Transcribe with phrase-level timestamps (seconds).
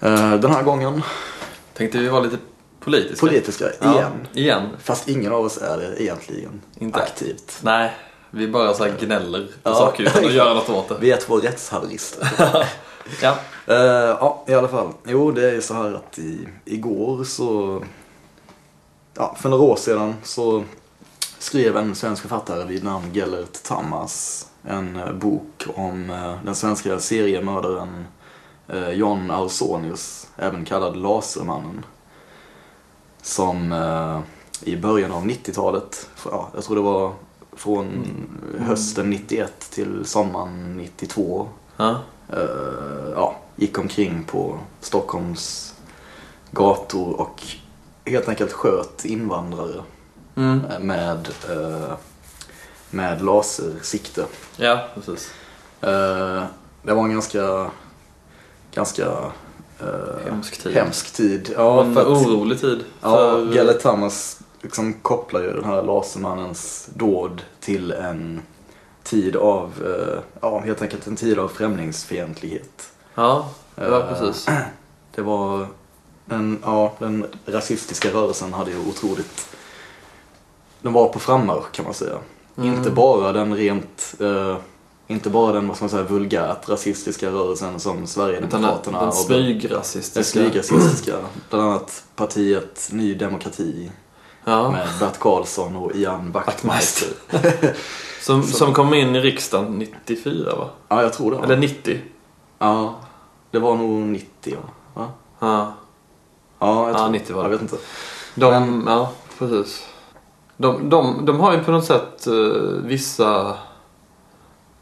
[0.00, 1.02] Eh, Den här gången
[1.74, 2.36] Tänkte vi vara lite
[2.80, 3.26] politiska.
[3.26, 4.26] politiska Ja, igen.
[4.34, 4.68] Igen.
[4.82, 6.98] Fast ingen av oss är det egentligen Inte.
[7.02, 7.58] aktivt.
[7.62, 7.92] Nej,
[8.30, 10.96] vi bara så här gnäller på Ja, saker utan att göra något åt det.
[11.00, 12.28] Vi är två rättshaverister.
[13.22, 13.36] Ja.
[13.66, 13.76] Eh,
[14.20, 14.92] ja, i alla fall.
[15.06, 17.82] Jo, det är så här att i, igår så...
[19.14, 20.64] Ja, för några år sedan så
[21.38, 26.98] skrev en svensk författare vid namn Gellert Tamas en eh, bok om eh, den svenska
[26.98, 28.04] seriemördaren
[28.72, 31.84] eh, John Ausonius, även kallad Lasermannen.
[33.22, 34.20] Som eh,
[34.62, 37.12] i början av 90-talet, ja, jag tror det var
[37.52, 38.04] från
[38.58, 41.96] hösten 91 till sommaren 92 Ja.
[42.28, 45.74] eh, ja, gick omkring på Stockholms
[46.50, 47.42] gator och
[48.04, 49.82] helt enkelt sköt invandrare
[50.34, 50.60] Mm.
[50.80, 51.94] med, eh,
[52.90, 54.24] med lasersikte.
[54.56, 55.30] Ja, precis.
[55.80, 56.44] Eh,
[56.82, 57.70] det var en ganska,
[58.74, 59.06] ganska
[59.80, 60.74] eh, Hemsk tid.
[60.74, 61.52] hemsk tid.
[61.56, 62.84] Ja, för för att, orolig tid.
[63.00, 63.54] ja, för...
[63.54, 68.42] Gellert Tamas liksom kopplar ju den här lasermannens dåd till en
[69.02, 72.92] tid av, eh, ja helt enkelt en tid av främlingsfientlighet.
[73.14, 74.46] Ja, ja Eh, precis.
[75.14, 75.66] Det var
[76.24, 79.48] den, ja, den rasistiska rörelsen hade ju otroligt,
[80.82, 82.18] den var på frammarsch kan man säga.
[82.56, 82.74] Mm.
[82.74, 84.56] Inte bara den rent, eh,
[85.10, 90.40] inte bara den vad ska man säga, vulgärt rasistiska rörelsen som Sverigedemokraterna den den smygrasistiska.
[90.40, 91.16] smygrasistiska,
[91.50, 93.90] bland annat partiet Ny Demokrati
[94.44, 94.70] Ja.
[94.70, 97.08] med Bert Karlsson och Ian Wachtmeister.
[98.22, 100.68] Som, som kom in i riksdagen 94 va?
[100.88, 101.36] Ja, jag tror det.
[101.36, 101.60] Eller Va?
[101.60, 102.00] 90.
[102.58, 102.94] Ja,
[103.50, 104.56] det var nog 90
[104.94, 105.08] va?
[105.40, 105.72] Ja.
[106.58, 107.48] Ja, jag Ja, tror, 90 var det.
[107.48, 107.76] Jag vet inte.
[108.34, 109.84] De, ja, precis.
[110.56, 112.32] De, de, de har ju på något sätt eh,
[112.84, 113.56] vissa,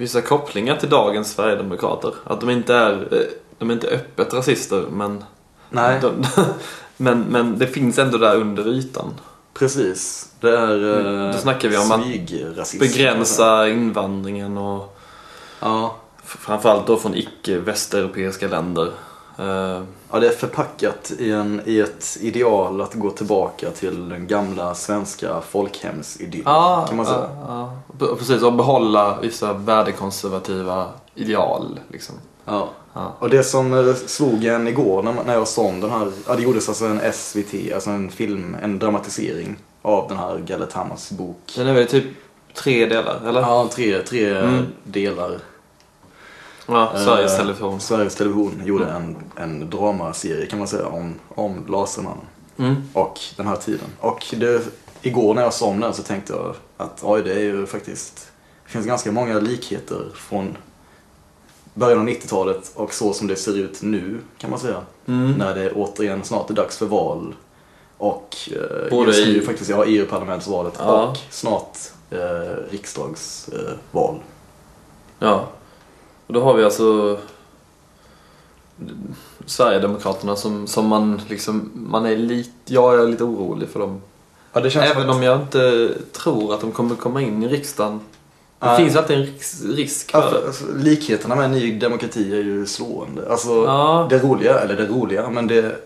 [0.00, 2.14] vissa kopplingar till dagens Sverigedemokrater.
[2.24, 3.20] Att de inte är, eh,
[3.58, 5.24] de är inte öppet rasister men,
[5.70, 5.98] Nej.
[6.02, 6.24] de,
[6.96, 9.14] men, men det finns ändå där under ytan.
[9.54, 10.28] Precis.
[10.40, 12.78] Det är eh, Då snackar vi om att.
[12.78, 14.96] Begränsa invandringen och
[15.60, 15.96] Ja.
[16.24, 18.90] framförallt då från icke-västeuropeiska länder.
[19.40, 24.26] Eh, ja, det är förpackat i, en, i ett ideal att gå tillbaka till den
[24.26, 26.42] gamla svenska folkhemsidyllen.
[26.52, 27.28] Ja, kan man säga.
[27.48, 28.06] ja, ja.
[28.18, 31.80] Precis, och behålla vissa värdekonservativa ideal.
[31.88, 32.14] Liksom.
[32.44, 32.68] Ja.
[32.94, 33.12] Ja.
[33.18, 36.68] Och det som slog en igår när, när jag såg den här, ja det gjordes
[36.68, 41.52] alltså en SVT, alltså en film, en dramatisering av den här Gellert Hammars bok.
[41.56, 42.04] Den är väl typ
[42.54, 43.40] tre delar, eller?
[43.40, 44.66] Ja, tre, tre Mm.
[44.84, 45.38] delar.
[46.70, 47.80] Ja, Sveriges Eh, Television.
[47.80, 52.24] Sveriges Television gjorde en, en dramaserie kan man säga om, om Lasermannen.
[52.58, 52.76] Mm.
[52.92, 53.86] och den här tiden.
[54.00, 54.62] Och det,
[55.02, 58.32] igår när jag den så tänkte jag att oj, det är ju faktiskt,
[58.66, 60.56] det finns ganska många likheter från
[61.74, 64.80] början av 90-talet och så som det ser ut nu kan man säga.
[65.06, 65.32] Mm.
[65.32, 67.34] När det återigen snart är dags för val.
[67.98, 71.06] Och eh, Både just nu i- faktiskt, ja, EU-parlamentsvalet Ja.
[71.08, 71.78] och snart
[72.10, 72.18] eh,
[72.70, 74.14] riksdagsval.
[74.14, 74.20] Eh.
[75.18, 75.44] Ja.
[76.30, 77.18] Och då har vi alltså
[79.46, 84.00] Sverigedemokraterna som, som man liksom, man är lite, jag är lite orolig för dem.
[84.52, 88.00] ja, Även om jag inte tror att de kommer komma in i riksdagen.
[88.58, 88.76] Det Nej.
[88.76, 89.26] finns alltid en
[89.76, 90.46] risk, för, det.
[90.46, 93.30] alltså, likheterna med Ny Demokrati är ju slående.
[93.30, 94.06] Alltså, Ja.
[94.10, 95.76] det roliga, eller det roliga, men det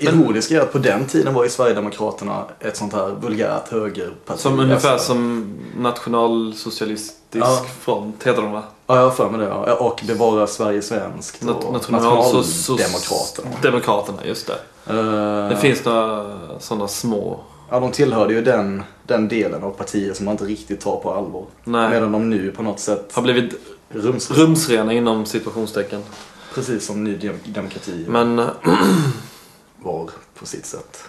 [0.00, 4.40] ironiska är att på den tiden var ju Sverigedemokraterna ett sånt här vulgärt högerparti.
[4.40, 7.66] Som ungefär Alltså, som nationalsocialistisk Ja.
[7.80, 8.62] front heter de va?
[8.86, 9.46] Ja, jag har för mig det.
[9.46, 9.74] Ja.
[9.74, 13.50] Och Bevara Sverige svenskt och Nat- Nationaldemokraterna.
[13.62, 14.58] Demokraterna, just det.
[14.92, 16.26] Eh, Det finns några
[16.58, 17.40] sådana små...
[17.70, 21.14] Ja, de tillhörde ju den, den delen av partier som man inte riktigt tar på
[21.14, 21.44] allvar.
[21.64, 21.90] Nej.
[21.90, 23.54] Medan de nu på något sätt Har blivit
[23.88, 26.00] rums, rumsrena inom situationstecken.
[26.54, 28.36] precis som Ny Dem- Demokrati Men
[29.84, 31.04] var på sitt sätt.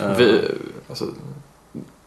[0.00, 0.40] Eh, vi,
[0.88, 1.04] alltså,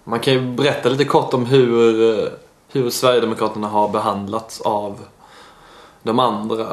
[0.04, 2.30] man kan ju berätta lite kort om hur, eh,
[2.72, 5.00] hur Sverigedemokraterna har behandlats av
[6.04, 6.68] de andra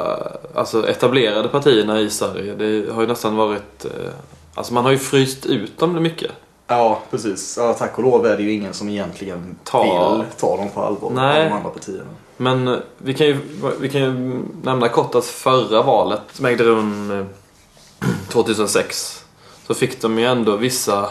[0.55, 2.55] alltså etablerade partierna i Sverige.
[2.55, 3.85] Det har ju nästan varit...
[3.85, 3.91] eh,
[4.55, 6.31] Alltså man har ju fryst ut dem mycket.
[6.67, 7.57] Ja, precis.
[7.61, 10.81] Ja, tack och lov är det ju ingen som egentligen Ta- vill ta dem på
[10.83, 11.45] allvar Nej.
[11.49, 12.11] de andra partierna.
[12.37, 13.39] Men eh, vi kan ju,
[13.81, 17.27] vi kan ju nämna kort att förra valet som ägde rum eh,
[18.29, 19.25] 2006
[19.67, 21.09] så fick de ju ändå vissa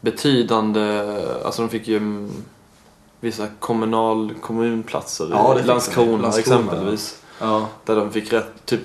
[0.00, 1.02] betydande,
[1.44, 2.28] alltså de fick ju
[3.20, 5.62] vissa kommunal, kommunplatser Ja, i.
[5.62, 7.22] Landskrona, Landskrona, exempelvis.
[7.40, 8.80] Ja, Där de fick rätt, typ,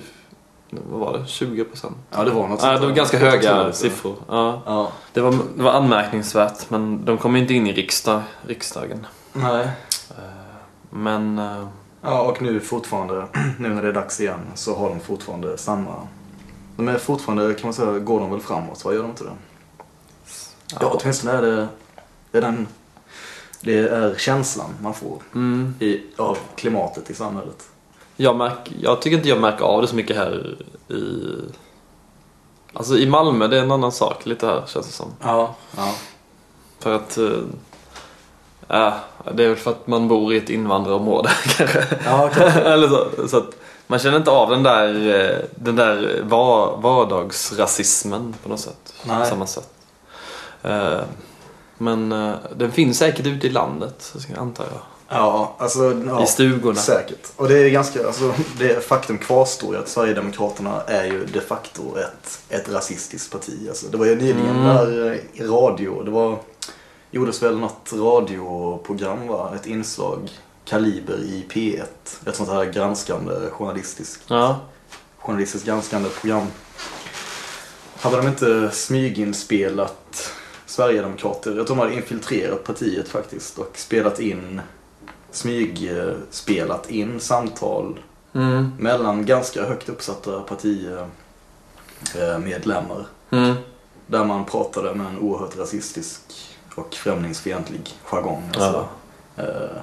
[0.70, 1.96] vad var det, 20 procent?
[2.10, 4.14] ja det var något sånt det var ganska höga siffror.
[4.28, 4.62] Ja.
[4.66, 4.88] Ja.
[5.12, 9.06] Det, var, det var anmärkningsvärt men de kom inte in i riksdag, riksdagen.
[9.32, 9.68] Nej.
[10.90, 11.66] Men eh,
[12.02, 13.26] Ja, och nu fortfarande,
[13.58, 15.94] nu när det är dags igen, så har de fortfarande samma
[16.76, 18.84] De är fortfarande, kan man säga, går de väl framåt?
[18.84, 19.30] Vad gör de inte det?
[20.80, 21.68] Ja, åtminstone är det,
[22.30, 22.66] det är den,
[23.60, 25.74] det är känslan man får Mm.
[25.80, 27.68] i, av klimatet i samhället.
[28.16, 30.56] Jag, märk, jag tycker inte jag märker av det så mycket här
[30.88, 30.94] i...
[32.72, 35.08] Alltså i Malmö, det är en annan sak lite här känns det som.
[35.22, 35.54] Ja.
[35.76, 35.94] ja.
[36.78, 37.18] För att...
[38.68, 38.94] Äh,
[39.34, 41.84] det är väl för att man bor i ett invandrarområde kanske.
[42.04, 42.60] Ja, kanske.
[42.60, 43.50] Eller så, så att
[43.86, 48.94] man känner inte av den där, eh, den där var, vardagsrasismen på något sätt.
[49.06, 49.20] Nej.
[49.20, 49.68] På samma sätt.
[50.62, 51.00] Eh,
[51.78, 54.80] Men eh, den finns säkert ute i landet, antar jag.
[55.08, 56.02] Ja, alltså...
[56.06, 56.80] Ja, I stugorna.
[56.80, 57.28] Säkert.
[57.36, 61.82] Och det är ganska, alltså det faktum kvarstår ju att Sverigedemokraterna är ju de facto
[61.98, 63.66] ett, ett rasistiskt parti.
[63.68, 64.64] Alltså, det var ju nyligen Mm.
[64.76, 66.38] där i radio, det var,
[67.10, 69.50] gjordes väl något radioprogram va?
[69.54, 70.30] Ett inslag,
[70.64, 71.82] Kaliber i P1.
[72.26, 74.60] Ett sånt här granskande journalistiskt, Ja.
[75.18, 76.46] journalistiskt granskande program.
[78.00, 80.32] Hade de inte smyginspelat
[80.66, 81.56] Sverigedemokrater?
[81.56, 84.60] Jag tror de hade infiltrerat partiet faktiskt och spelat in
[85.30, 87.98] smygspelat in samtal
[88.34, 88.72] Mm.
[88.78, 90.40] mellan ganska högt uppsatta
[92.12, 93.06] partimedlemmar.
[93.30, 93.54] Mm.
[94.06, 96.20] Där man pratade med en oerhört rasistisk
[96.74, 98.42] och främlingsfientlig jargong.
[98.54, 98.88] Alltså,
[99.36, 99.76] eh,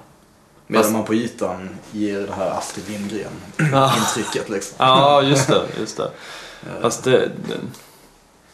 [0.71, 2.94] medan Fast- man på ytan ger det här Astrid Ja.
[2.97, 4.75] Lindgren-intrycket liksom.
[4.79, 5.62] Ja, just det.
[5.79, 6.12] Just det.
[6.81, 7.31] Fast det,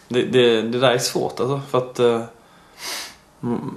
[0.07, 1.61] det, det, det där är svårt alltså.
[1.69, 1.99] För att...
[1.99, 2.21] eh,
[3.43, 3.71] mm,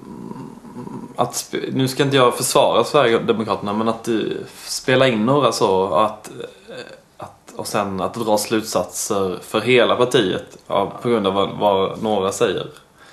[1.16, 4.14] att nu ska inte jag försvara Sverigedemokraterna men att eh,
[4.66, 6.30] spela in några så att,
[6.68, 6.74] eh,
[7.16, 12.02] att och sen att dra slutsatser för hela partiet ja, på grund av vad, vad
[12.02, 12.66] några säger.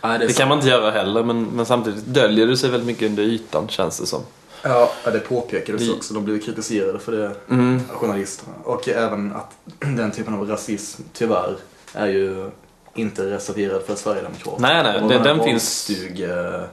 [0.04, 2.88] nej, Det är kan man inte göra heller men, men samtidigt döljer det sig väldigt
[2.88, 4.22] mycket under ytan känns det som.
[4.70, 6.14] Ja, det påpekades Vi- också.
[6.14, 7.82] De blev kritiserade för det, Mm.
[7.90, 8.54] journalisterna.
[8.64, 11.56] Och även att den typen av rasism, tyvärr,
[11.94, 12.50] är ju
[12.96, 14.68] inte reserverad för Sverigedemokraterna.
[14.68, 16.64] Nej, nej, Det den- finns- barnstuge-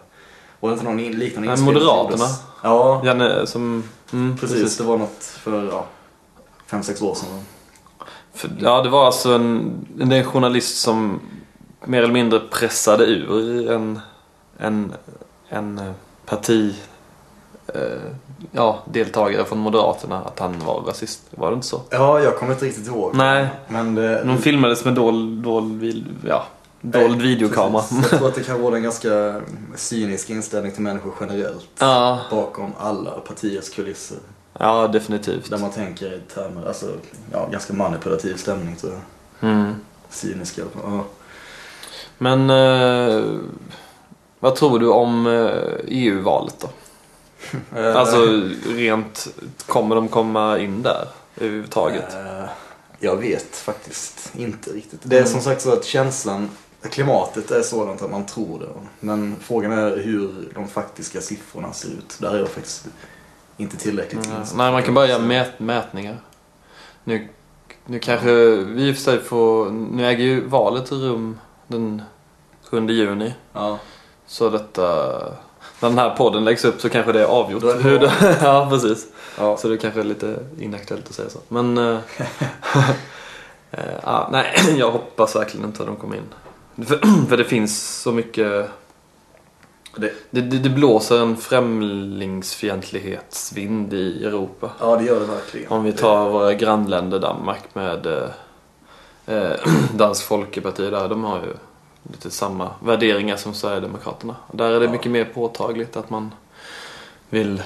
[0.61, 2.25] Var det inte någon liknande inspelning Moderaterna.
[2.62, 3.82] Ja, Janne som...
[4.12, 4.76] Mm, precis.
[4.76, 5.87] Det var något för, ja,
[6.67, 7.29] fem, sex år sedan.
[8.35, 11.20] För, ja, det var alltså en, det en journalist som
[11.85, 14.00] mer eller mindre pressade ur en,
[14.58, 14.93] en,
[15.49, 15.93] en eh,
[16.26, 16.75] parti eh,
[18.52, 21.20] ja, deltagare från Moderaterna att han var rasist.
[21.31, 21.81] Var det inte så?
[21.90, 23.14] Ja, jag kommer inte riktigt ihåg.
[23.14, 23.46] Nej.
[23.69, 26.44] Men det, De filmades med dold, dold, ja,
[26.81, 27.82] dold videokamera.
[27.82, 28.11] Precis.
[28.11, 29.40] Jag tror att det kan vara en ganska
[29.76, 31.69] cynisk inställning till människor generellt.
[31.78, 34.19] Ja, Bakom alla partiers kulisser.
[34.58, 35.50] ja, definitivt.
[35.50, 36.87] Där man tänker i termer, alltså,
[37.32, 39.50] ja, ganska manipulativ stämning tror jag.
[39.50, 39.75] Mm.
[40.11, 40.82] Cynisk i alla fall.
[40.93, 41.05] Ja.
[42.19, 43.25] Men eh,
[44.40, 45.50] vad tror du om eh,
[45.88, 46.69] EU-valet då?
[47.77, 48.27] Eh, Alltså
[48.69, 49.29] rent,
[49.67, 52.15] kommer de komma in där överhuvudtaget?
[52.15, 52.45] eh,
[52.99, 55.01] jag vet faktiskt inte riktigt.
[55.03, 55.33] Det är Mm.
[55.33, 56.51] som sagt så att känslan,
[56.91, 58.67] klimatet är sådant att man tror det.
[59.01, 62.17] Men frågan är hur de faktiska siffrorna ser ut.
[62.21, 62.87] Där är jag faktiskt
[63.57, 64.43] inte tillräckligt Mm.
[64.55, 66.17] Nej, man kan bara göra mät mätningar.
[67.05, 67.29] Nu,
[67.87, 69.71] nu kanske vi i för får...
[69.71, 72.03] Nu äger ju valet rum den
[72.71, 73.35] 7 juni.
[73.53, 73.79] Ja.
[74.27, 75.12] Så detta...
[75.85, 77.63] När den här podden läggs upp så kanske det är avgjort.
[77.63, 78.03] Då är det hur
[78.43, 79.07] ja, precis.
[79.39, 79.57] Ja.
[79.57, 81.39] Så det kanske är lite inaktuellt att säga så.
[81.49, 81.79] Men...
[81.79, 81.99] eh,
[84.03, 86.35] ja, nej, jag hoppas verkligen inte att de kommer in.
[86.87, 88.69] För, för det finns så mycket...
[89.97, 94.71] Det, Det, det, det blåser en främlingsfientlighetsvind i Europa.
[94.81, 95.73] ja, det gör det verkligen.
[95.73, 98.29] Om vi tar våra grannländer Danmark med eh,
[99.26, 99.57] eh,
[99.95, 101.09] Dansk Folkeparti där.
[101.09, 101.53] De har ju
[102.12, 104.37] lite samma värderingar som Sverigedemokraterna.
[104.52, 104.92] Där är det Ja.
[104.92, 106.34] mycket mer påtagligt att man
[107.30, 107.62] vill...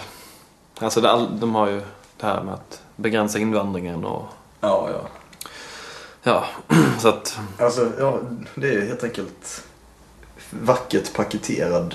[0.79, 1.81] Alltså det, de har ju
[2.17, 4.25] det här med att begränsa invandringen och
[4.61, 5.09] Ja, ja.
[6.23, 6.45] ja,
[7.01, 7.39] så att...
[7.59, 8.19] Alltså, ja,
[8.55, 9.65] det är helt enkelt
[10.51, 11.95] vackert paketerad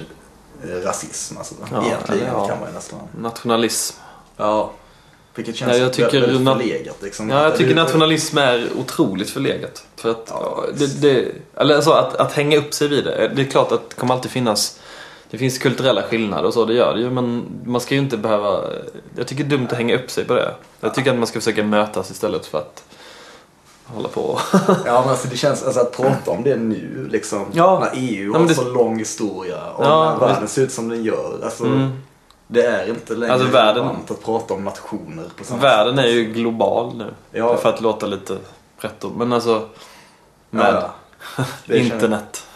[0.63, 1.37] eh, rasism.
[1.37, 1.55] Alltså.
[1.71, 2.47] Ja, Egentligen ja.
[2.47, 2.99] kan man ju nästan.
[3.17, 3.97] Nationalism.
[4.37, 4.71] Ja.
[5.35, 7.01] Vilket känns Ja, jag tycker väldigt na- förlegat.
[7.01, 7.29] Liksom.
[7.29, 9.85] Ja, jag tycker nationalism är otroligt förlegat.
[10.03, 13.31] För att, Ja, det, det, eller alltså att, att hänga upp sig vid det.
[13.35, 14.79] Det är klart att det kommer alltid finnas
[15.29, 17.09] det finns kulturella skillnader och så, det gör det ju.
[17.09, 18.59] Men man ska ju inte behöva...
[19.17, 20.53] Jag tycker det är dumt att hänga upp sig på det.
[20.79, 22.83] Jag tycker att man ska försöka mötas istället för att
[23.85, 24.39] hålla på
[24.85, 27.45] Ja, men alltså det känns, alltså att prata om det nu liksom.
[27.53, 27.79] Ja.
[27.79, 30.71] När EU Ja, har men det- så lång historia och Ja, när världen ser ut
[30.71, 31.39] som den gör.
[31.43, 31.91] Alltså, Mm.
[32.47, 36.05] Det är inte längre Alltså, världen- att prata om nationer på samma Världen sätt.
[36.05, 37.13] är ju global nu.
[37.31, 37.57] Ja.
[37.57, 38.37] För att låta lite
[38.77, 39.11] pretto.
[39.17, 39.67] Men alltså...
[40.53, 40.93] Med Ja,
[41.37, 41.43] ja.
[41.67, 42.47] Känns- internet.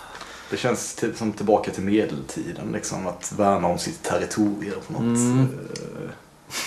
[0.49, 5.01] Det känns till, som tillbaka till medeltiden, liksom att värna om sitt territorium på något
[5.17, 5.59] Mm.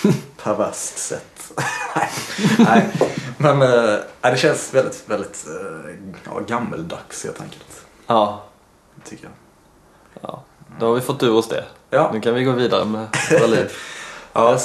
[0.04, 1.52] eh, perverst sätt.
[1.96, 2.10] nej,
[2.58, 2.90] nej,
[3.38, 5.94] Men eh, det känns väldigt, väldigt eh,
[6.24, 7.84] ja, gammeldags helt enkelt.
[8.06, 8.44] Ja,
[9.04, 9.32] Tycker jag.
[10.22, 10.42] ja.
[10.80, 11.64] Då har vi fått ur oss det.
[11.90, 12.10] Ja.
[12.12, 13.72] Nu kan vi gå vidare med våra liv.
[14.32, 14.58] ja.